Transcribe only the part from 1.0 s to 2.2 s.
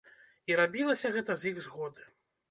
гэта з іх згоды.